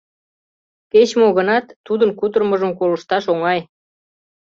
Кеч-мо 0.91 1.27
гынат, 1.37 1.65
тудын 1.85 2.09
кутырымыжым 2.19 2.71
колышташ 2.79 3.23
оҥай. 3.31 3.59